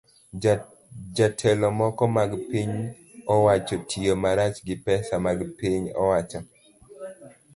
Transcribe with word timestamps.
Jotelo 1.15 1.67
moko 1.79 2.03
mag 2.17 2.31
piny 2.49 2.75
owacho 3.33 3.75
tiyo 3.89 4.13
marach 4.23 4.57
gi 4.67 4.75
pesa 4.85 5.15
mag 5.25 5.39
piny 5.59 5.85
owacho 6.03 6.39